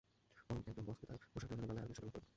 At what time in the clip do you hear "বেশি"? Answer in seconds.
1.89-1.99